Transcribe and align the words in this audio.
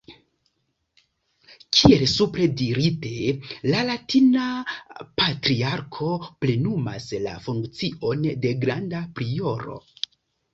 Kiel 1.79 2.05
supre 2.13 2.47
dirite, 2.61 3.11
la 3.73 3.83
latina 3.89 4.47
Patriarko 5.21 6.09
plenumas 6.47 7.07
la 7.27 7.37
funkcion 7.51 8.27
de 8.47 8.55
Granda 8.67 9.05
Prioro. 9.21 9.79